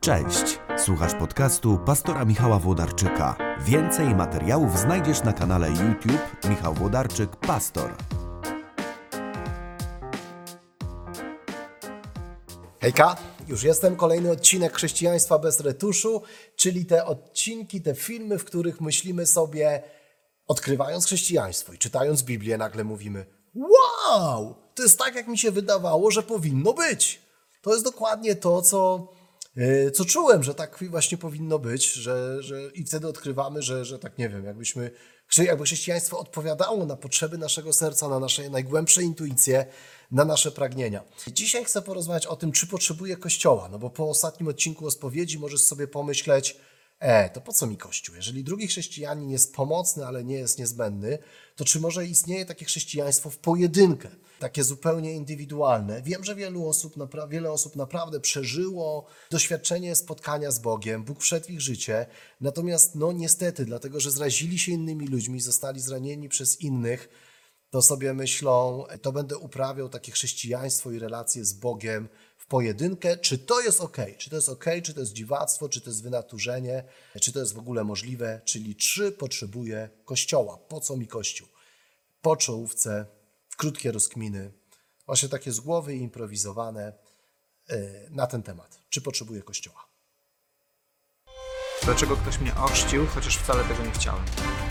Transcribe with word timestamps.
Cześć, 0.00 0.58
słuchasz 0.84 1.14
podcastu 1.14 1.78
pastora 1.86 2.24
Michała 2.24 2.58
Włodarczyka. 2.58 3.36
Więcej 3.64 4.14
materiałów 4.14 4.78
znajdziesz 4.78 5.22
na 5.22 5.32
kanale 5.32 5.68
YouTube 5.68 6.44
Michał 6.50 6.74
Włodarczyk 6.74 7.36
Pastor. 7.36 7.94
Hejka, 12.80 13.16
już 13.48 13.62
jestem. 13.62 13.96
Kolejny 13.96 14.30
odcinek 14.30 14.72
Chrześcijaństwa 14.72 15.38
bez 15.38 15.60
retuszu, 15.60 16.22
czyli 16.56 16.86
te 16.86 17.04
odcinki, 17.04 17.82
te 17.82 17.94
filmy, 17.94 18.38
w 18.38 18.44
których 18.44 18.80
myślimy 18.80 19.26
sobie, 19.26 19.82
odkrywając 20.46 21.06
chrześcijaństwo 21.06 21.72
i 21.72 21.78
czytając 21.78 22.22
Biblię, 22.22 22.58
nagle 22.58 22.84
mówimy: 22.84 23.26
Wow, 23.54 24.54
to 24.74 24.82
jest 24.82 24.98
tak, 24.98 25.14
jak 25.14 25.28
mi 25.28 25.38
się 25.38 25.50
wydawało, 25.50 26.10
że 26.10 26.22
powinno 26.22 26.72
być. 26.72 27.20
To 27.62 27.72
jest 27.72 27.84
dokładnie 27.84 28.36
to, 28.36 28.62
co, 28.62 29.08
co 29.94 30.04
czułem, 30.04 30.42
że 30.42 30.54
tak 30.54 30.84
właśnie 30.90 31.18
powinno 31.18 31.58
być, 31.58 31.92
że, 31.92 32.42
że 32.42 32.70
i 32.74 32.84
wtedy 32.84 33.08
odkrywamy, 33.08 33.62
że, 33.62 33.84
że 33.84 33.98
tak 33.98 34.18
nie 34.18 34.28
wiem, 34.28 34.44
jakbyśmy, 34.44 34.90
jakby 35.38 35.64
chrześcijaństwo 35.64 36.18
odpowiadało 36.18 36.86
na 36.86 36.96
potrzeby 36.96 37.38
naszego 37.38 37.72
serca, 37.72 38.08
na 38.08 38.20
nasze 38.20 38.50
najgłębsze 38.50 39.02
intuicje, 39.02 39.66
na 40.10 40.24
nasze 40.24 40.50
pragnienia. 40.50 41.04
Dzisiaj 41.26 41.64
chcę 41.64 41.82
porozmawiać 41.82 42.26
o 42.26 42.36
tym, 42.36 42.52
czy 42.52 42.66
potrzebuję 42.66 43.16
Kościoła, 43.16 43.68
no 43.68 43.78
bo 43.78 43.90
po 43.90 44.08
ostatnim 44.08 44.48
odcinku 44.48 44.86
o 44.86 44.90
spowiedzi 44.90 45.38
możesz 45.38 45.60
sobie 45.60 45.86
pomyśleć, 45.86 46.56
e, 47.00 47.30
to 47.30 47.40
po 47.40 47.52
co 47.52 47.66
mi 47.66 47.76
Kościół? 47.76 48.16
Jeżeli 48.16 48.44
drugi 48.44 48.66
chrześcijanin 48.66 49.30
jest 49.30 49.54
pomocny, 49.54 50.06
ale 50.06 50.24
nie 50.24 50.34
jest 50.34 50.58
niezbędny, 50.58 51.18
to 51.56 51.64
czy 51.64 51.80
może 51.80 52.06
istnieje 52.06 52.46
takie 52.46 52.64
chrześcijaństwo 52.64 53.30
w 53.30 53.38
pojedynkę, 53.38 54.08
takie 54.38 54.64
zupełnie 54.64 55.12
indywidualne? 55.12 56.02
Wiem, 56.02 56.24
że 56.24 56.34
wielu 56.34 56.68
osób, 56.68 56.94
wiele 57.28 57.52
osób 57.52 57.76
naprawdę 57.76 58.20
przeżyło 58.20 59.06
doświadczenie 59.30 59.96
spotkania 59.96 60.50
z 60.50 60.58
Bogiem, 60.58 61.04
Bóg 61.04 61.20
wszedł 61.20 61.46
w 61.46 61.50
ich 61.50 61.60
życie, 61.60 62.06
natomiast 62.40 62.94
no 62.94 63.12
niestety, 63.12 63.64
dlatego 63.64 64.00
że 64.00 64.10
zrazili 64.10 64.58
się 64.58 64.72
innymi 64.72 65.06
ludźmi, 65.06 65.40
zostali 65.40 65.80
zranieni 65.80 66.28
przez 66.28 66.60
innych, 66.60 67.08
to 67.70 67.82
sobie 67.82 68.14
myślą, 68.14 68.84
to 69.02 69.12
będę 69.12 69.38
uprawiał 69.38 69.88
takie 69.88 70.12
chrześcijaństwo 70.12 70.90
i 70.90 70.98
relacje 70.98 71.44
z 71.44 71.52
Bogiem 71.52 72.08
pojedynkę. 72.50 73.16
Czy 73.16 73.38
to 73.38 73.60
jest 73.60 73.80
ok? 73.80 73.96
Czy 74.18 74.30
to 74.30 74.36
jest 74.36 74.48
ok? 74.48 74.64
Czy 74.82 74.94
to 74.94 75.00
jest 75.00 75.12
dziwactwo? 75.12 75.68
Czy 75.68 75.80
to 75.80 75.90
jest 75.90 76.02
wynaturzenie? 76.02 76.84
Czy 77.20 77.32
to 77.32 77.40
jest 77.40 77.54
w 77.54 77.58
ogóle 77.58 77.84
możliwe? 77.84 78.40
Czyli 78.44 78.76
czy 78.76 79.12
potrzebuję 79.12 79.90
Kościoła? 80.04 80.56
Po 80.56 80.80
co 80.80 80.96
mi 80.96 81.06
Kościół? 81.06 81.48
Po 82.22 82.36
czołówce, 82.36 83.06
krótkie 83.56 83.92
rozkminy, 83.92 84.52
właśnie 85.06 85.28
takie 85.28 85.52
z 85.52 85.60
głowy 85.60 85.96
improwizowane 85.96 86.92
yy, 87.68 87.76
na 88.10 88.26
ten 88.26 88.42
temat. 88.42 88.78
Czy 88.88 89.00
potrzebuję 89.00 89.42
Kościoła? 89.42 89.89
Dlaczego 91.84 92.16
ktoś 92.16 92.38
mnie 92.38 92.54
ochrzcił, 92.54 93.06
chociaż 93.14 93.36
wcale 93.38 93.64
tego 93.64 93.84
nie 93.84 93.90
chciałem? 93.90 94.22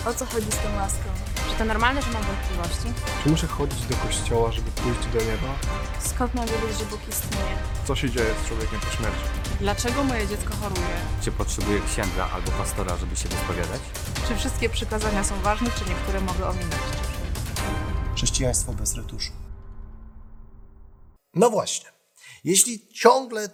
O 0.06 0.14
co 0.14 0.26
chodzi 0.26 0.48
z 0.52 0.58
tą 0.58 0.76
łaską? 0.76 1.10
Czy 1.52 1.56
to 1.58 1.66
normalne, 1.66 2.02
że 2.02 2.12
mam 2.12 2.24
wątpliwości? 2.24 3.02
Czy 3.24 3.30
muszę 3.30 3.48
chodzić 3.48 3.86
do 3.86 3.96
kościoła, 3.96 4.52
żeby 4.52 4.72
pójść 4.72 5.06
do 5.14 5.20
nieba? 5.20 5.56
Skąd 6.00 6.34
mam 6.34 6.46
wiedzieć, 6.46 6.80
że 6.80 6.86
Bóg 6.86 7.00
istnieje? 7.10 7.58
Co 7.88 7.96
się 7.96 8.10
dzieje 8.10 8.30
z 8.44 8.48
człowiekiem 8.48 8.80
po 8.80 8.88
śmierci? 8.98 9.20
Dlaczego 9.60 10.04
moje 10.04 10.28
dziecko 10.28 10.54
choruje? 10.56 10.98
Czy 11.22 11.32
potrzebuję 11.32 11.82
księdza 11.94 12.30
albo 12.32 12.52
pastora, 12.52 12.98
żeby 12.98 13.16
się 13.16 13.30
wyspowiadać? 13.30 13.82
Czy 14.28 14.36
wszystkie 14.36 14.70
przykazania 14.70 15.24
są 15.24 15.42
ważne, 15.42 15.70
czy 15.80 15.90
niektóre 15.90 16.22
mogę 16.22 16.50
ominąć? 16.50 16.82
Chrześcijaństwo 18.16 18.74
bez 18.74 18.96
retuszu. 18.96 19.32
No 21.34 21.50
właśnie. 21.50 21.90
Jeśli 22.44 22.88
ciągle 22.94 23.50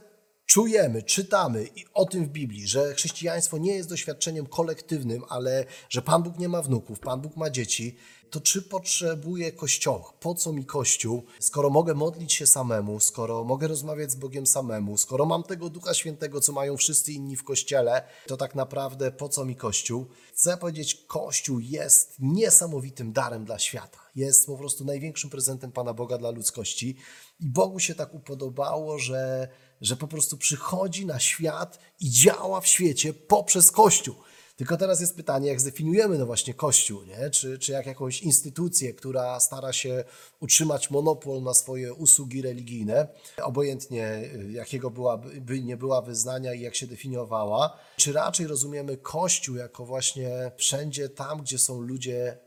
czujemy, 0.55 1.03
czytamy 1.03 1.67
o 1.93 2.05
tym 2.05 2.25
w 2.25 2.29
Biblii, 2.29 2.67
że 2.67 2.93
chrześcijaństwo 2.93 3.57
nie 3.57 3.75
jest 3.75 3.89
doświadczeniem 3.89 4.45
kolektywnym, 4.45 5.23
ale 5.29 5.65
że 5.89 6.01
Pan 6.01 6.23
Bóg 6.23 6.37
nie 6.37 6.49
ma 6.49 6.61
wnuków, 6.61 6.99
Pan 6.99 7.21
Bóg 7.21 7.35
ma 7.37 7.49
dzieci, 7.49 7.95
to 8.29 8.41
czy 8.41 8.61
potrzebuję 8.61 9.51
Kościoła? 9.51 10.13
Po 10.19 10.35
co 10.35 10.53
mi 10.53 10.65
Kościół, 10.65 11.23
skoro 11.39 11.69
mogę 11.69 11.93
modlić 11.93 12.33
się 12.33 12.47
samemu, 12.47 12.99
skoro 12.99 13.43
mogę 13.43 13.67
rozmawiać 13.67 14.11
z 14.11 14.15
Bogiem 14.15 14.47
samemu, 14.47 14.97
skoro 14.97 15.25
mam 15.25 15.43
tego 15.43 15.69
Ducha 15.69 15.93
Świętego, 15.93 16.41
co 16.41 16.51
mają 16.53 16.77
wszyscy 16.77 17.13
inni 17.13 17.35
w 17.35 17.43
Kościele, 17.43 18.03
to 18.27 18.37
tak 18.37 18.55
naprawdę 18.55 19.11
po 19.11 19.29
co 19.29 19.45
mi 19.45 19.55
Kościół? 19.55 20.05
Chcę 20.33 20.57
powiedzieć, 20.57 20.95
Kościół 21.07 21.59
jest 21.59 22.15
niesamowitym 22.19 23.13
darem 23.13 23.45
dla 23.45 23.59
świata. 23.59 23.99
Jest 24.15 24.45
po 24.45 24.57
prostu 24.57 24.85
największym 24.85 25.29
prezentem 25.29 25.71
Pana 25.71 25.93
Boga 25.93 26.17
dla 26.17 26.29
ludzkości 26.29 26.95
i 27.39 27.49
Bogu 27.49 27.79
się 27.79 27.95
tak 27.95 28.13
upodobało, 28.13 28.99
że, 28.99 29.47
że 29.81 29.95
po 29.95 30.07
prostu 30.07 30.37
przychodzi 30.37 31.05
na 31.05 31.19
świat 31.19 31.79
i 31.99 32.09
działa 32.09 32.61
w 32.61 32.67
świecie 32.67 33.13
poprzez 33.13 33.71
Kościół. 33.71 34.15
Tylko 34.55 34.77
teraz 34.77 35.01
jest 35.01 35.15
pytanie, 35.15 35.47
jak 35.47 35.61
zdefiniujemy 35.61 36.17
no 36.17 36.25
właśnie 36.25 36.53
Kościół, 36.53 37.03
nie? 37.03 37.29
Czy, 37.29 37.59
czy 37.59 37.71
jak 37.71 37.85
jakąś 37.85 38.21
instytucję, 38.21 38.93
która 38.93 39.39
stara 39.39 39.73
się 39.73 40.03
utrzymać 40.39 40.91
monopol 40.91 41.43
na 41.43 41.53
swoje 41.53 41.93
usługi 41.93 42.41
religijne, 42.41 43.07
obojętnie 43.43 44.31
y, 44.35 44.51
jakiego 44.51 44.89
byłaby, 44.89 45.41
by 45.41 45.61
nie 45.61 45.77
była 45.77 46.01
wyznania 46.01 46.53
i 46.53 46.61
jak 46.61 46.75
się 46.75 46.87
definiowała, 46.87 47.79
czy 47.97 48.13
raczej 48.13 48.47
rozumiemy 48.47 48.97
Kościół 48.97 49.55
jako 49.55 49.85
właśnie 49.85 50.51
wszędzie 50.57 51.09
tam, 51.09 51.41
gdzie 51.41 51.59
są 51.59 51.81
ludzie 51.81 52.37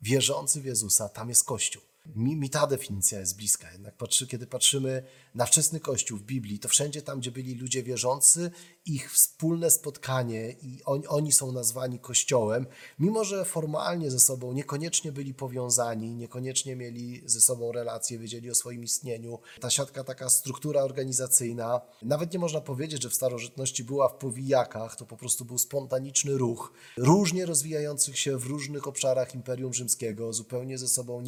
wierzący 0.00 0.60
w 0.60 0.64
Jezusa, 0.64 1.08
tam 1.08 1.28
jest 1.28 1.44
Kościół. 1.44 1.82
Mi, 2.14 2.36
mi 2.36 2.50
ta 2.50 2.66
definicja 2.66 3.20
jest 3.20 3.36
bliska. 3.36 3.72
Jednak 3.72 3.96
patrzy, 3.96 4.26
kiedy 4.26 4.46
patrzymy 4.46 5.02
na 5.34 5.46
wczesny 5.46 5.80
Kościół 5.80 6.18
w 6.18 6.22
Biblii, 6.22 6.58
to 6.58 6.68
wszędzie 6.68 7.02
tam, 7.02 7.20
gdzie 7.20 7.30
byli 7.30 7.54
ludzie 7.54 7.82
wierzący, 7.82 8.50
ich 8.86 9.12
wspólne 9.12 9.70
spotkanie 9.70 10.56
i 10.62 10.80
on, 10.84 11.02
oni 11.08 11.32
są 11.32 11.52
nazwani 11.52 11.98
Kościołem, 11.98 12.66
mimo 12.98 13.24
że 13.24 13.44
formalnie 13.44 14.10
ze 14.10 14.20
sobą 14.20 14.52
niekoniecznie 14.52 15.12
byli 15.12 15.34
powiązani, 15.34 16.14
niekoniecznie 16.14 16.76
mieli 16.76 17.22
ze 17.24 17.40
sobą 17.40 17.72
relacje, 17.72 18.18
wiedzieli 18.18 18.50
o 18.50 18.54
swoim 18.54 18.84
istnieniu. 18.84 19.38
Ta 19.60 19.70
siatka, 19.70 20.04
taka 20.04 20.30
struktura 20.30 20.82
organizacyjna, 20.82 21.80
nawet 22.02 22.32
nie 22.32 22.38
można 22.38 22.60
powiedzieć, 22.60 23.02
że 23.02 23.10
w 23.10 23.14
starożytności 23.14 23.84
była 23.84 24.08
w 24.08 24.14
powijakach, 24.14 24.96
to 24.96 25.06
po 25.06 25.16
prostu 25.16 25.44
był 25.44 25.58
spontaniczny 25.58 26.38
ruch, 26.38 26.72
różnie 26.96 27.46
rozwijających 27.46 28.18
się 28.18 28.38
w 28.38 28.46
różnych 28.46 28.86
obszarach 28.86 29.34
Imperium 29.34 29.74
Rzymskiego, 29.74 30.32
zupełnie 30.32 30.78
ze 30.78 30.88
sobą 30.88 31.20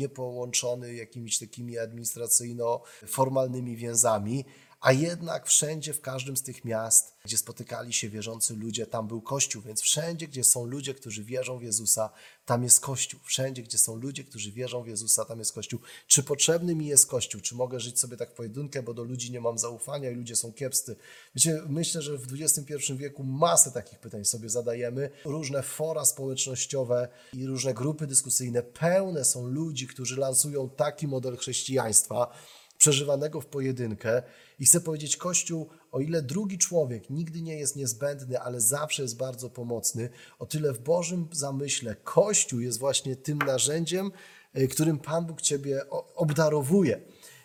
jakimiś 0.76 1.38
takimi 1.38 1.78
administracyjno-formalnymi 1.78 3.76
więzami, 3.76 4.44
a 4.80 4.92
jednak 4.92 5.46
wszędzie, 5.46 5.92
w 5.92 6.00
każdym 6.00 6.36
z 6.36 6.42
tych 6.42 6.64
miast, 6.64 7.14
gdzie 7.24 7.38
spotykali 7.38 7.92
się 7.92 8.08
wierzący 8.08 8.56
ludzie, 8.56 8.86
tam 8.86 9.08
był 9.08 9.22
Kościół, 9.22 9.62
więc 9.62 9.80
wszędzie, 9.80 10.28
gdzie 10.28 10.44
są 10.44 10.64
ludzie, 10.64 10.94
którzy 10.94 11.24
wierzą 11.24 11.58
w 11.58 11.62
Jezusa, 11.62 12.10
tam 12.44 12.62
jest 12.62 12.80
Kościół. 12.80 13.20
Wszędzie, 13.24 13.62
gdzie 13.62 13.78
są 13.78 13.96
ludzie, 13.96 14.24
którzy 14.24 14.52
wierzą 14.52 14.82
w 14.82 14.86
Jezusa, 14.86 15.24
tam 15.24 15.38
jest 15.38 15.52
Kościół. 15.52 15.80
Czy 16.06 16.22
potrzebny 16.22 16.74
mi 16.74 16.86
jest 16.86 17.06
Kościół? 17.06 17.40
Czy 17.40 17.54
mogę 17.54 17.80
żyć 17.80 18.00
sobie 18.00 18.16
tak 18.16 18.30
w 18.30 18.34
pojedynkę, 18.34 18.82
bo 18.82 18.94
do 18.94 19.02
ludzi 19.02 19.32
nie 19.32 19.40
mam 19.40 19.58
zaufania 19.58 20.10
i 20.10 20.14
ludzie 20.14 20.36
są 20.36 20.52
kiepscy? 20.52 20.96
Wiecie, 21.34 21.62
myślę, 21.68 22.02
że 22.02 22.18
w 22.18 22.26
XXI 22.40 22.74
wieku 22.94 23.24
masę 23.24 23.72
takich 23.72 23.98
pytań 23.98 24.24
sobie 24.24 24.48
zadajemy. 24.48 25.10
Różne 25.24 25.62
fora 25.62 26.04
społecznościowe 26.04 27.08
i 27.32 27.46
różne 27.46 27.74
grupy 27.74 28.06
dyskusyjne 28.06 28.62
pełne 28.62 29.24
są 29.24 29.46
ludzi, 29.46 29.86
którzy 29.86 30.16
lansują 30.16 30.70
taki 30.70 31.08
model 31.08 31.36
chrześcijaństwa, 31.36 32.30
przeżywanego 32.78 33.40
w 33.40 33.46
pojedynkę. 33.46 34.22
I 34.58 34.64
chcę 34.64 34.80
powiedzieć, 34.80 35.16
Kościół, 35.16 35.68
o 35.92 36.00
ile 36.00 36.22
drugi 36.22 36.58
człowiek 36.58 37.10
nigdy 37.10 37.42
nie 37.42 37.58
jest 37.58 37.76
niezbędny, 37.76 38.40
ale 38.40 38.60
zawsze 38.60 39.02
jest 39.02 39.16
bardzo 39.16 39.50
pomocny, 39.50 40.08
o 40.38 40.46
tyle 40.46 40.72
w 40.72 40.78
Bożym 40.78 41.28
zamyśle 41.32 41.96
Kościół 42.04 42.60
jest 42.60 42.78
właśnie 42.78 43.16
tym 43.16 43.38
narzędziem, 43.38 44.10
y, 44.58 44.68
którym 44.68 44.98
Pan 44.98 45.26
Bóg 45.26 45.40
Ciebie 45.40 45.82
obdarowuje. 46.14 47.00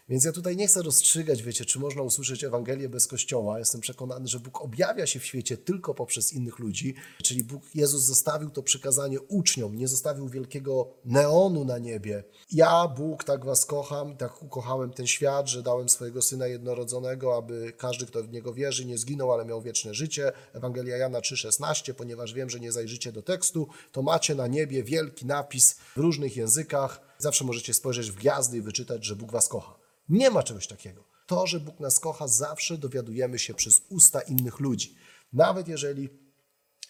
Więc 0.09 0.25
ja 0.25 0.31
tutaj 0.31 0.57
nie 0.57 0.67
chcę 0.67 0.81
rozstrzygać, 0.81 1.43
wiecie, 1.43 1.65
czy 1.65 1.79
można 1.79 2.01
usłyszeć 2.01 2.43
Ewangelię 2.43 2.89
bez 2.89 3.07
Kościoła. 3.07 3.59
Jestem 3.59 3.81
przekonany, 3.81 4.27
że 4.27 4.39
Bóg 4.39 4.61
objawia 4.61 5.07
się 5.07 5.19
w 5.19 5.25
świecie 5.25 5.57
tylko 5.57 5.93
poprzez 5.93 6.33
innych 6.33 6.59
ludzi, 6.59 6.95
czyli 7.23 7.43
Bóg, 7.43 7.63
Jezus 7.75 8.03
zostawił 8.03 8.49
to 8.49 8.63
przykazanie 8.63 9.21
uczniom, 9.21 9.75
nie 9.75 9.87
zostawił 9.87 10.27
wielkiego 10.27 10.93
neonu 11.05 11.65
na 11.65 11.77
niebie. 11.77 12.23
Ja, 12.51 12.87
Bóg, 12.87 13.23
tak 13.23 13.45
was 13.45 13.65
kocham, 13.65 14.17
tak 14.17 14.43
ukochałem 14.43 14.93
ten 14.93 15.07
świat, 15.07 15.47
że 15.47 15.63
dałem 15.63 15.89
swojego 15.89 16.21
Syna 16.21 16.47
jednorodzonego, 16.47 17.37
aby 17.37 17.73
każdy, 17.77 18.05
kto 18.05 18.23
w 18.23 18.29
Niego 18.29 18.53
wierzy, 18.53 18.85
nie 18.85 18.97
zginął, 18.97 19.33
ale 19.33 19.45
miał 19.45 19.61
wieczne 19.61 19.93
życie. 19.93 20.31
Ewangelia 20.53 20.97
Jana 20.97 21.19
3,16, 21.19 21.93
ponieważ 21.93 22.33
wiem, 22.33 22.49
że 22.49 22.59
nie 22.59 22.71
zajrzycie 22.71 23.11
do 23.11 23.21
tekstu, 23.21 23.67
to 23.91 24.01
macie 24.01 24.35
na 24.35 24.47
niebie 24.47 24.83
wielki 24.83 25.25
napis 25.25 25.75
w 25.95 25.97
różnych 25.97 26.37
językach. 26.37 27.01
Zawsze 27.17 27.45
możecie 27.45 27.73
spojrzeć 27.73 28.11
w 28.11 28.15
gwiazdy 28.15 28.57
i 28.57 28.61
wyczytać, 28.61 29.05
że 29.05 29.15
Bóg 29.15 29.31
was 29.31 29.47
kocha. 29.47 29.82
Nie 30.09 30.29
ma 30.29 30.43
czegoś 30.43 30.67
takiego. 30.67 31.03
To, 31.27 31.47
że 31.47 31.59
Bóg 31.59 31.79
nas 31.79 31.99
kocha, 31.99 32.27
zawsze 32.27 32.77
dowiadujemy 32.77 33.39
się 33.39 33.53
przez 33.53 33.81
usta 33.89 34.21
innych 34.21 34.59
ludzi. 34.59 34.95
Nawet 35.33 35.67
jeżeli, 35.67 36.09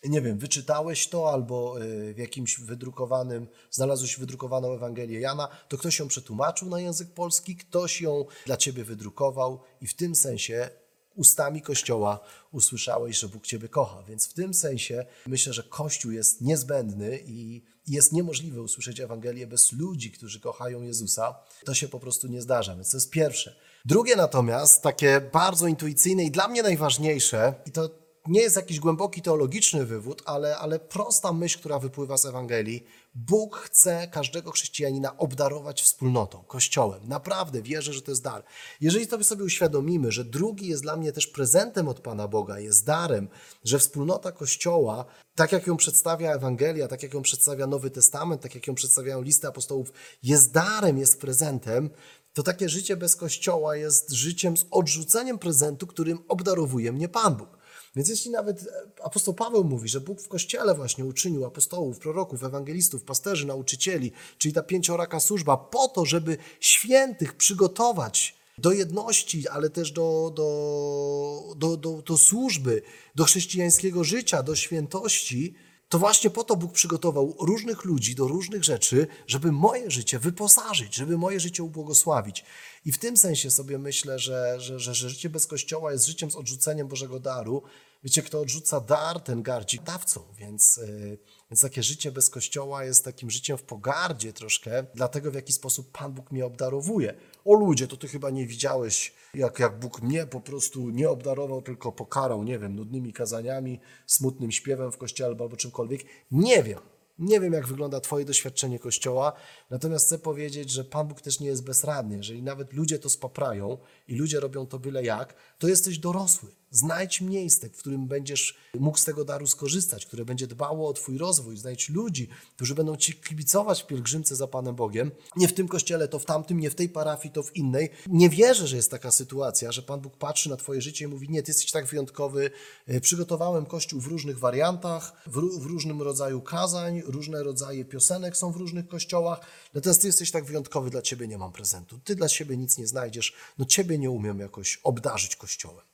nie 0.03 0.21
wiem, 0.21 0.37
wyczytałeś 0.37 1.07
to 1.07 1.31
albo 1.31 1.81
y, 1.81 2.13
w 2.13 2.17
jakimś 2.17 2.59
wydrukowanym, 2.59 3.47
znalazłeś 3.71 4.19
wydrukowaną 4.19 4.73
Ewangelię 4.73 5.19
Jana, 5.19 5.47
to 5.67 5.77
ktoś 5.77 5.99
ją 5.99 6.07
przetłumaczył 6.07 6.69
na 6.69 6.79
język 6.79 7.13
polski, 7.13 7.55
ktoś 7.55 8.01
ją 8.01 8.25
dla 8.45 8.57
ciebie 8.57 8.83
wydrukował 8.83 9.61
i 9.81 9.87
w 9.87 9.95
tym 9.95 10.15
sensie 10.15 10.69
ustami 11.15 11.61
Kościoła 11.61 12.19
usłyszałeś, 12.51 13.19
że 13.19 13.29
Bóg 13.29 13.47
Ciebie 13.47 13.69
kocha. 13.69 14.03
Więc 14.03 14.27
w 14.27 14.33
tym 14.33 14.53
sensie 14.53 15.05
myślę, 15.27 15.53
że 15.53 15.63
Kościół 15.63 16.11
jest 16.11 16.41
niezbędny 16.41 17.19
i 17.25 17.61
jest 17.87 18.13
niemożliwe 18.13 18.61
usłyszeć 18.61 18.99
Ewangelię 18.99 19.47
bez 19.47 19.71
ludzi, 19.71 20.11
którzy 20.11 20.39
kochają 20.39 20.81
Jezusa. 20.81 21.35
To 21.65 21.73
się 21.73 21.87
po 21.87 21.99
prostu 21.99 22.27
nie 22.27 22.41
zdarza, 22.41 22.75
więc 22.75 22.91
to 22.91 22.97
jest 22.97 23.09
pierwsze. 23.09 23.55
Drugie 23.85 24.15
natomiast, 24.15 24.81
takie 24.81 25.21
bardzo 25.33 25.67
intuicyjne 25.67 26.23
i 26.23 26.31
dla 26.31 26.47
mnie 26.47 26.63
najważniejsze, 26.63 27.53
i 27.65 27.71
to 27.71 27.89
nie 28.27 28.41
jest 28.41 28.55
jakiś 28.55 28.79
głęboki 28.79 29.21
teologiczny 29.21 29.85
wywód, 29.85 30.21
ale, 30.25 30.57
ale 30.57 30.79
prosta 30.79 31.33
myśl, 31.33 31.59
która 31.59 31.79
wypływa 31.79 32.17
z 32.17 32.25
Ewangelii. 32.25 32.83
Bóg 33.15 33.55
chce 33.55 34.07
każdego 34.07 34.51
chrześcijanina 34.51 35.17
obdarować 35.17 35.81
wspólnotą, 35.81 36.43
kościołem. 36.43 37.07
Naprawdę 37.07 37.61
wierzę, 37.61 37.93
że 37.93 38.01
to 38.01 38.11
jest 38.11 38.23
dar. 38.23 38.43
Jeżeli 38.81 39.07
to 39.07 39.23
sobie 39.23 39.43
uświadomimy, 39.43 40.11
że 40.11 40.25
drugi 40.25 40.67
jest 40.67 40.81
dla 40.81 40.95
mnie 40.95 41.11
też 41.11 41.27
prezentem 41.27 41.87
od 41.87 41.99
Pana 41.99 42.27
Boga, 42.27 42.59
jest 42.59 42.85
darem, 42.85 43.27
że 43.63 43.79
wspólnota 43.79 44.31
kościoła, 44.31 45.05
tak 45.35 45.51
jak 45.51 45.67
ją 45.67 45.77
przedstawia 45.77 46.33
Ewangelia, 46.33 46.87
tak 46.87 47.03
jak 47.03 47.13
ją 47.13 47.21
przedstawia 47.21 47.67
Nowy 47.67 47.91
Testament, 47.91 48.41
tak 48.41 48.55
jak 48.55 48.67
ją 48.67 48.75
przedstawiają 48.75 49.21
listy 49.21 49.47
apostołów, 49.47 49.91
jest 50.23 50.51
darem, 50.51 50.97
jest 50.97 51.21
prezentem, 51.21 51.89
to 52.33 52.43
takie 52.43 52.69
życie 52.69 52.97
bez 52.97 53.15
kościoła 53.15 53.75
jest 53.75 54.11
życiem 54.11 54.57
z 54.57 54.65
odrzuceniem 54.71 55.39
prezentu, 55.39 55.87
którym 55.87 56.19
obdarowuje 56.27 56.91
mnie 56.91 57.09
Pan 57.09 57.35
Bóg. 57.35 57.62
Więc 57.95 58.09
jeśli 58.09 58.31
nawet 58.31 58.67
apostoł 59.03 59.33
Paweł 59.33 59.63
mówi, 59.63 59.89
że 59.89 60.01
Bóg 60.01 60.21
w 60.21 60.27
Kościele 60.27 60.75
właśnie 60.75 61.05
uczynił 61.05 61.45
apostołów, 61.45 61.99
proroków, 61.99 62.43
ewangelistów, 62.43 63.03
pasterzy, 63.03 63.47
nauczycieli, 63.47 64.11
czyli 64.37 64.53
ta 64.53 64.63
pięcioraka 64.63 65.19
służba, 65.19 65.57
po 65.57 65.87
to, 65.87 66.05
żeby 66.05 66.37
świętych 66.59 67.33
przygotować 67.33 68.35
do 68.57 68.71
jedności, 68.71 69.47
ale 69.47 69.69
też 69.69 69.91
do, 69.91 70.31
do, 70.35 71.55
do, 71.57 71.77
do, 71.77 72.01
do 72.01 72.17
służby, 72.17 72.81
do 73.15 73.23
chrześcijańskiego 73.23 74.03
życia, 74.03 74.43
do 74.43 74.55
świętości, 74.55 75.55
to 75.93 75.99
właśnie 75.99 76.29
po 76.29 76.43
to 76.43 76.55
Bóg 76.55 76.71
przygotował 76.71 77.35
różnych 77.39 77.85
ludzi 77.85 78.15
do 78.15 78.27
różnych 78.27 78.63
rzeczy, 78.63 79.07
żeby 79.27 79.51
moje 79.51 79.91
życie 79.91 80.19
wyposażyć, 80.19 80.95
żeby 80.95 81.17
moje 81.17 81.39
życie 81.39 81.63
ubłogosławić. 81.63 82.45
I 82.85 82.91
w 82.91 82.97
tym 82.97 83.17
sensie 83.17 83.51
sobie 83.51 83.79
myślę, 83.79 84.19
że, 84.19 84.55
że, 84.59 84.79
że, 84.79 84.93
życie 84.93 85.29
bez 85.29 85.47
Kościoła 85.47 85.91
jest 85.91 86.05
życiem 86.05 86.31
z 86.31 86.35
odrzuceniem 86.35 86.87
Bożego 86.87 87.19
daru. 87.19 87.63
Wiecie, 88.03 88.21
kto 88.21 88.39
odrzuca 88.39 88.79
dar, 88.79 89.21
ten 89.21 89.43
gardzi 89.43 89.79
dawcą, 89.79 90.21
więc, 90.37 90.77
yy, 90.77 91.17
więc 91.51 91.61
takie 91.61 91.83
życie 91.83 92.11
bez 92.11 92.29
Kościoła 92.29 92.83
jest 92.83 93.05
takim 93.05 93.31
życiem 93.31 93.57
w 93.57 93.63
pogardzie 93.63 94.33
troszkę, 94.33 94.85
dlatego 94.95 95.31
w 95.31 95.33
jaki 95.33 95.53
sposób 95.53 95.91
Pan 95.91 96.13
Bóg 96.13 96.31
mnie 96.31 96.45
obdarowuje. 96.45 97.13
O 97.45 97.53
ludzie, 97.53 97.87
to 97.87 97.97
ty 97.97 98.07
chyba 98.07 98.29
nie 98.29 98.47
widziałeś, 98.47 99.13
jak, 99.33 99.59
jak 99.59 99.79
Bóg 99.79 100.01
mnie 100.01 100.25
po 100.25 100.41
prostu 100.41 100.89
nie 100.89 101.09
obdarował, 101.09 101.61
tylko 101.61 101.91
pokarał, 101.91 102.43
nie 102.43 102.59
wiem, 102.59 102.75
nudnymi 102.75 103.13
kazaniami, 103.13 103.79
smutnym 104.07 104.51
śpiewem 104.51 104.91
w 104.91 104.97
kościele 104.97 105.29
albo 105.29 105.57
czymkolwiek. 105.57 106.01
Nie 106.31 106.63
wiem. 106.63 106.79
Nie 107.19 107.39
wiem, 107.39 107.53
jak 107.53 107.67
wygląda 107.67 107.99
Twoje 107.99 108.25
doświadczenie 108.25 108.79
Kościoła, 108.79 109.33
natomiast 109.69 110.05
chcę 110.05 110.19
powiedzieć, 110.19 110.69
że 110.69 110.83
Pan 110.83 111.07
Bóg 111.07 111.21
też 111.21 111.39
nie 111.39 111.47
jest 111.47 111.63
bezradny. 111.63 112.17
Jeżeli 112.17 112.43
nawet 112.43 112.73
ludzie 112.73 112.99
to 112.99 113.09
spaprają 113.09 113.77
i 114.07 114.15
ludzie 114.15 114.39
robią 114.39 114.65
to 114.65 114.79
byle 114.79 115.03
jak, 115.03 115.35
to 115.59 115.67
jesteś 115.67 115.99
dorosły. 115.99 116.49
Znajdź 116.73 117.21
miejsce, 117.21 117.69
w 117.69 117.77
którym 117.77 118.07
będziesz 118.07 118.57
mógł 118.79 118.97
z 118.97 119.05
tego 119.05 119.25
daru 119.25 119.47
skorzystać, 119.47 120.05
które 120.05 120.25
będzie 120.25 120.47
dbało 120.47 120.89
o 120.89 120.93
Twój 120.93 121.17
rozwój. 121.17 121.57
Znajdź 121.57 121.89
ludzi, 121.89 122.29
którzy 122.55 122.75
będą 122.75 122.95
Ci 122.95 123.13
kibicować 123.13 123.83
w 123.83 123.87
pielgrzymce 123.87 124.35
za 124.35 124.47
Panem 124.47 124.75
Bogiem. 124.75 125.11
Nie 125.35 125.47
w 125.47 125.53
tym 125.53 125.67
kościele, 125.67 126.07
to 126.07 126.19
w 126.19 126.25
tamtym, 126.25 126.59
nie 126.59 126.69
w 126.69 126.75
tej 126.75 126.89
parafii, 126.89 127.33
to 127.33 127.43
w 127.43 127.55
innej. 127.55 127.89
Nie 128.07 128.29
wierzę, 128.29 128.67
że 128.67 128.75
jest 128.75 128.91
taka 128.91 129.11
sytuacja, 129.11 129.71
że 129.71 129.81
Pan 129.81 130.01
Bóg 130.01 130.17
patrzy 130.17 130.49
na 130.49 130.57
Twoje 130.57 130.81
życie 130.81 131.05
i 131.05 131.07
mówi: 131.07 131.29
Nie, 131.29 131.43
Ty 131.43 131.51
jesteś 131.51 131.71
tak 131.71 131.85
wyjątkowy. 131.85 132.51
E, 132.87 133.01
Przygotowałem 133.01 133.65
kościół 133.65 134.01
w 134.01 134.07
różnych 134.07 134.39
wariantach, 134.39 135.23
w, 135.27 135.59
w 135.59 135.65
różnym 135.65 136.01
rodzaju 136.01 136.41
kazań, 136.41 137.01
różne 137.05 137.43
rodzaje 137.43 137.85
piosenek 137.85 138.37
są 138.37 138.51
w 138.51 138.55
różnych 138.55 138.87
kościołach. 138.87 139.39
Natomiast 139.73 140.01
Ty 140.01 140.07
jesteś 140.07 140.31
tak 140.31 140.45
wyjątkowy, 140.45 140.89
dla 140.89 141.01
Ciebie 141.01 141.27
nie 141.27 141.37
mam 141.37 141.51
prezentu. 141.51 141.99
Ty 142.03 142.15
dla 142.15 142.27
siebie 142.27 142.57
nic 142.57 142.77
nie 142.77 142.87
znajdziesz. 142.87 143.33
No 143.57 143.65
Ciebie 143.65 143.97
nie 143.97 144.11
umiem 144.11 144.39
jakoś 144.39 144.79
obdarzyć 144.83 145.35
kościołem. 145.35 145.92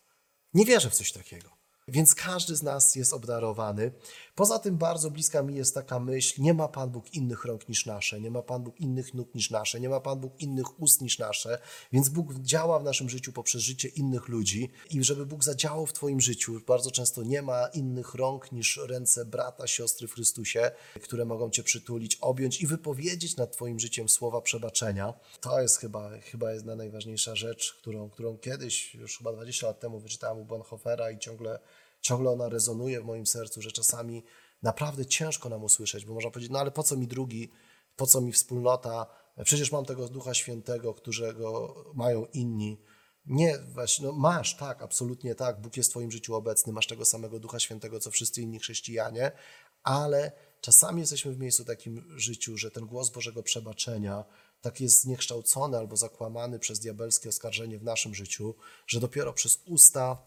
Nie 0.54 0.66
wierzę 0.66 0.90
w 0.90 0.96
coś 0.96 1.12
takiego. 1.12 1.50
Więc 1.88 2.16
każdy 2.16 2.56
z 2.56 2.64
nas 2.64 2.96
jest 2.96 3.14
obdarowany. 3.14 3.92
Poza 4.40 4.60
tym 4.60 4.78
bardzo 4.78 5.12
bliska 5.12 5.44
mi 5.44 5.56
jest 5.56 5.74
taka 5.74 6.00
myśl, 6.00 6.42
nie 6.42 6.54
ma 6.54 6.68
Pan 6.68 6.90
Bóg 6.90 7.14
innych 7.14 7.46
rąk 7.46 7.70
niż 7.70 7.86
nasze, 7.86 8.22
nie 8.22 8.32
ma 8.32 8.42
Pan 8.42 8.64
Bóg 8.64 8.80
innych 8.80 9.14
nóg 9.14 9.36
niż 9.36 9.50
nasze, 9.50 9.80
nie 9.80 9.90
ma 9.90 10.00
Pan 10.00 10.20
Bóg 10.20 10.42
innych 10.42 10.82
ust 10.82 11.02
niż 11.02 11.20
nasze, 11.20 11.60
więc 11.92 12.10
Bóg 12.10 12.34
działa 12.34 12.80
w 12.80 12.84
naszym 12.84 13.10
życiu 13.10 13.34
poprzez 13.34 13.62
życie 13.62 13.88
innych 13.88 14.28
ludzi 14.28 14.70
i 14.90 15.04
żeby 15.04 15.26
Bóg 15.26 15.44
zadziałał 15.44 15.86
w 15.86 15.94
Twoim 15.94 16.22
życiu, 16.22 16.62
bardzo 16.68 16.92
często 16.92 17.24
nie 17.24 17.42
ma 17.42 17.68
innych 17.68 18.16
rąk 18.16 18.52
niż 18.52 18.80
ręce 18.88 19.26
brata, 19.26 19.68
siostry 19.68 20.08
w 20.08 20.14
Chrystusie, 20.14 20.72
które 21.04 21.26
mogą 21.26 21.50
Cię 21.50 21.64
przytulić, 21.64 22.16
objąć 22.16 22.62
i 22.62 22.68
wypowiedzieć 22.68 23.38
nad 23.38 23.52
Twoim 23.52 23.80
życiem 23.80 24.10
słowa 24.10 24.42
przebaczenia. 24.42 25.14
To 25.42 25.62
jest 25.62 25.78
chyba, 25.78 26.10
chyba 26.20 26.54
jedna 26.54 26.76
najważniejsza 26.76 27.36
rzecz, 27.36 27.74
którą, 27.74 28.10
którą 28.10 28.38
kiedyś, 28.38 28.96
już 28.96 29.18
chyba 29.18 29.34
20 29.34 29.68
lat 29.68 29.80
temu 29.80 30.00
wyczytałem 30.00 30.40
u 30.40 30.46
Bonhoeffera 30.46 31.12
i 31.12 31.20
ciągle 31.20 31.60
ciągle 32.02 32.30
ona 32.30 32.50
rezonuje 32.50 33.02
w 33.02 33.06
moim 33.06 33.26
sercu, 33.26 33.62
że 33.62 33.72
czasami 33.72 34.24
naprawdę 34.62 35.06
ciężko 35.06 35.50
nam 35.50 35.64
usłyszeć, 35.64 36.06
bo 36.06 36.14
można 36.14 36.32
powiedzieć, 36.32 36.52
no 36.52 36.60
ale 36.60 36.72
po 36.72 36.84
co 36.84 36.98
mi 36.98 37.08
drugi, 37.08 37.52
po 37.96 38.08
co 38.08 38.22
mi 38.22 38.32
wspólnota, 38.32 39.06
przecież 39.44 39.72
mam 39.72 39.86
tego 39.86 40.08
Ducha 40.08 40.34
Świętego, 40.34 40.94
którego 40.94 41.76
mają 41.96 42.26
inni. 42.26 42.82
Nie, 43.26 43.58
właśnie, 43.58 44.06
no 44.06 44.12
masz, 44.12 44.58
tak, 44.58 44.82
absolutnie 44.82 45.36
tak, 45.36 45.62
Bóg 45.62 45.78
jest 45.78 45.90
w 45.90 45.92
Twoim 45.92 46.12
życiu 46.12 46.36
obecny, 46.36 46.74
masz 46.74 46.88
tego 46.88 47.06
samego 47.06 47.40
Ducha 47.40 47.60
Świętego, 47.60 48.00
co 48.00 48.12
wszyscy 48.12 48.42
inni 48.42 48.60
chrześcijanie, 48.60 49.32
ale 49.84 50.32
czasami 50.62 51.02
jesteśmy 51.02 51.34
w 51.34 51.40
miejscu 51.40 51.66
takim 51.66 52.20
życiu, 52.20 52.58
że 52.58 52.72
ten 52.72 52.86
głos 52.86 53.10
Bożego 53.10 53.44
przebaczenia 53.44 54.26
tak 54.62 54.82
jest 54.82 55.02
zniekształcony 55.02 55.78
albo 55.78 55.98
zakłamany 55.98 56.60
przez 56.60 56.80
diabelskie 56.80 57.30
oskarżenie 57.30 57.80
w 57.80 57.84
naszym 57.84 58.16
życiu, 58.16 58.56
że 58.88 59.00
dopiero 59.00 59.34
przez 59.34 59.60
usta 59.66 60.18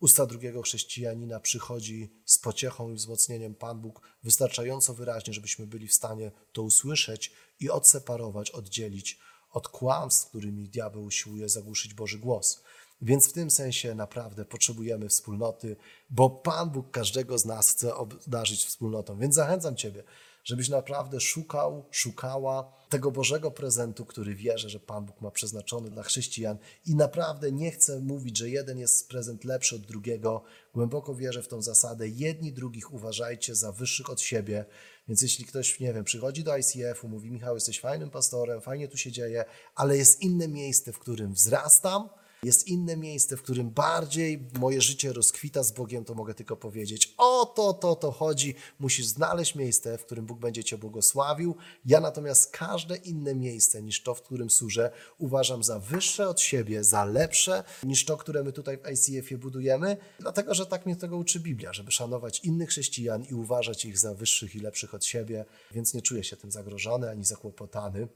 usta 0.00 0.26
drugiego 0.26 0.62
chrześcijanina 0.62 1.40
przychodzi 1.40 2.12
z 2.24 2.38
pociechą 2.38 2.90
i 2.90 2.94
wzmocnieniem 2.94 3.54
Pan 3.54 3.80
Bóg 3.80 4.00
wystarczająco 4.22 4.94
wyraźnie, 4.94 5.32
żebyśmy 5.32 5.66
byli 5.66 5.88
w 5.88 5.94
stanie 5.94 6.32
to 6.52 6.62
usłyszeć 6.62 7.32
i 7.60 7.70
odseparować, 7.70 8.50
oddzielić 8.50 9.18
od 9.50 9.68
kłamstw, 9.68 10.28
którymi 10.28 10.68
diabeł 10.68 11.04
usiłuje 11.04 11.48
zagłuszyć 11.48 11.94
Boży 11.94 12.18
głos. 12.18 12.62
Więc 13.02 13.28
w 13.28 13.32
tym 13.32 13.50
sensie 13.50 13.94
naprawdę 13.94 14.44
potrzebujemy 14.44 15.08
wspólnoty, 15.08 15.76
bo 16.10 16.30
Pan 16.30 16.70
Bóg 16.70 16.90
każdego 16.90 17.38
z 17.38 17.44
nas 17.44 17.70
chce 17.70 17.94
obdarzyć 17.94 18.64
wspólnotą. 18.64 19.18
Więc 19.18 19.34
zachęcam 19.34 19.76
Ciebie, 19.76 20.04
żebyś 20.46 20.68
naprawdę 20.68 21.20
szukał, 21.20 21.84
szukała 21.90 22.72
tego 22.88 23.10
Bożego 23.10 23.50
prezentu, 23.50 24.04
który 24.04 24.34
wierzę, 24.34 24.68
że 24.68 24.80
Pan 24.80 25.06
Bóg 25.06 25.20
ma 25.20 25.30
przeznaczony 25.30 25.90
dla 25.90 26.02
chrześcijan 26.02 26.58
i 26.86 26.94
naprawdę 26.94 27.52
nie 27.52 27.70
chcę 27.70 28.00
mówić, 28.00 28.38
że 28.38 28.50
jeden 28.50 28.78
jest 28.78 29.08
prezent 29.08 29.44
lepszy 29.44 29.76
od 29.76 29.82
drugiego. 29.82 30.42
Głęboko 30.74 31.14
wierzę 31.14 31.42
w 31.42 31.48
tą 31.48 31.62
zasadę. 31.62 32.08
Jedni 32.08 32.52
drugich 32.52 32.92
uważajcie 32.92 33.54
za 33.54 33.72
wyższych 33.72 34.10
od 34.10 34.20
siebie. 34.20 34.64
Więc 35.08 35.22
jeśli 35.22 35.44
ktoś, 35.44 35.80
nie 35.80 35.92
wiem, 35.92 36.04
przychodzi 36.04 36.44
do 36.44 36.56
ICF-u, 36.56 37.08
mówi 37.08 37.30
Michał, 37.30 37.54
jesteś 37.54 37.80
fajnym 37.80 38.10
pastorem, 38.10 38.60
fajnie 38.60 38.88
tu 38.88 38.96
się 38.96 39.12
dzieje, 39.12 39.44
ale 39.74 39.96
jest 39.96 40.22
inne 40.22 40.48
miejsce, 40.48 40.92
w 40.92 40.98
którym 40.98 41.32
wzrastam, 41.32 42.08
jest 42.42 42.68
inne 42.68 42.96
miejsce, 42.96 43.36
w 43.36 43.42
którym 43.42 43.70
bardziej 43.70 44.48
moje 44.60 44.80
życie 44.80 45.12
rozkwita 45.12 45.62
z 45.62 45.72
Bogiem, 45.72 46.04
to 46.04 46.14
mogę 46.14 46.34
tylko 46.34 46.56
powiedzieć: 46.56 47.14
O 47.16 47.46
to, 47.46 47.74
to, 47.74 47.96
to 47.96 48.12
chodzi. 48.12 48.54
Musisz 48.78 49.06
znaleźć 49.06 49.54
miejsce, 49.54 49.98
w 49.98 50.04
którym 50.04 50.26
Bóg 50.26 50.38
będzie 50.38 50.64
Cię 50.64 50.78
błogosławił. 50.78 51.56
Ja 51.86 52.00
natomiast 52.00 52.50
każde 52.50 52.96
inne 52.96 53.34
miejsce 53.34 53.82
niż 53.82 54.02
to, 54.02 54.14
w 54.14 54.22
którym 54.22 54.50
służę, 54.50 54.90
uważam 55.18 55.62
za 55.62 55.78
wyższe 55.78 56.28
od 56.28 56.40
siebie, 56.40 56.84
za 56.84 57.04
lepsze 57.04 57.64
niż 57.82 58.04
to, 58.04 58.16
które 58.16 58.44
my 58.44 58.52
tutaj 58.52 58.78
w 58.78 58.86
ICF-ie 58.90 59.38
budujemy, 59.38 59.96
dlatego 60.20 60.54
że 60.54 60.66
tak 60.66 60.86
mnie 60.86 60.96
tego 60.96 61.16
uczy 61.16 61.40
Biblia, 61.40 61.72
żeby 61.72 61.92
szanować 61.92 62.40
innych 62.40 62.68
chrześcijan 62.68 63.24
i 63.24 63.34
uważać 63.34 63.84
ich 63.84 63.98
za 63.98 64.14
wyższych 64.14 64.54
i 64.54 64.60
lepszych 64.60 64.94
od 64.94 65.04
siebie, 65.04 65.44
więc 65.72 65.94
nie 65.94 66.02
czuję 66.02 66.24
się 66.24 66.36
tym 66.36 66.50
zagrożony 66.50 67.10
ani 67.10 67.24
zakłopotany 67.24 68.08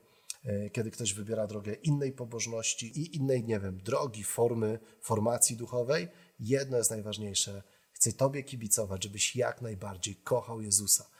kiedy 0.73 0.91
ktoś 0.91 1.15
wybiera 1.15 1.47
drogę 1.47 1.75
innej 1.75 2.13
pobożności 2.13 3.01
i 3.01 3.17
innej, 3.17 3.45
nie 3.45 3.61
wiem, 3.61 3.79
drogi, 3.79 4.25
formy, 4.25 4.79
formacji 5.01 5.57
duchowej, 5.57 6.09
jedno 6.39 6.77
jest 6.77 6.91
najważniejsze. 6.91 7.63
Chcę 7.93 8.13
Tobie 8.13 8.43
kibicować, 8.43 9.05
żebyś 9.05 9.37
jak 9.37 9.63
najbardziej 9.63 10.17
kochał 10.17 10.61
Jezusa. 10.61 11.11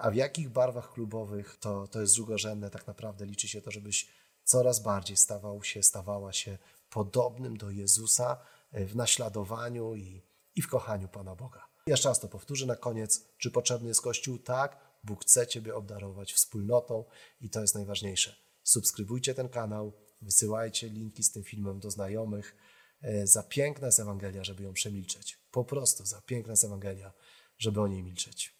A 0.00 0.10
w 0.10 0.14
jakich 0.14 0.50
barwach 0.50 0.92
klubowych, 0.92 1.56
to, 1.60 1.88
to 1.88 2.00
jest 2.00 2.14
drugorzędne. 2.14 2.70
Tak 2.70 2.86
naprawdę 2.86 3.26
liczy 3.26 3.48
się 3.48 3.62
to, 3.62 3.70
żebyś 3.70 4.08
coraz 4.44 4.82
bardziej 4.82 5.16
stawał 5.16 5.62
się, 5.64 5.82
stawała 5.82 6.32
się 6.32 6.58
podobnym 6.90 7.56
do 7.56 7.70
Jezusa 7.70 8.38
w 8.72 8.96
naśladowaniu 8.96 9.96
i, 9.96 10.22
i 10.54 10.62
w 10.62 10.68
kochaniu 10.68 11.08
Pana 11.08 11.36
Boga. 11.36 11.68
Jeszcze 11.86 12.08
raz 12.08 12.20
to 12.20 12.28
powtórzę 12.28 12.66
na 12.66 12.76
koniec. 12.76 13.24
Czy 13.38 13.50
potrzebny 13.50 13.88
jest 13.88 14.02
Kościół? 14.02 14.38
Tak. 14.38 14.88
Bóg 15.04 15.22
chce 15.22 15.46
Ciebie 15.46 15.74
obdarować 15.74 16.32
wspólnotą 16.32 17.04
i 17.40 17.50
to 17.50 17.60
jest 17.60 17.74
najważniejsze 17.74 18.47
subskrybujcie 18.68 19.34
ten 19.34 19.48
kanał, 19.48 19.92
wysyłajcie 20.22 20.88
linki 20.88 21.22
z 21.22 21.32
tym 21.32 21.44
filmem 21.44 21.80
do 21.80 21.90
znajomych. 21.90 22.56
E, 23.02 23.26
Za 23.26 23.42
piękna 23.42 23.86
jest 23.86 24.00
Ewangelia, 24.00 24.44
żeby 24.44 24.62
ją 24.62 24.72
przemilczeć. 24.72 25.38
Po 25.50 25.64
prostu 25.64 26.06
za 26.06 26.20
piękna 26.20 26.52
jest 26.52 26.64
Ewangelia, 26.64 27.12
żeby 27.58 27.80
o 27.80 27.88
niej 27.88 28.02
milczeć. 28.02 28.57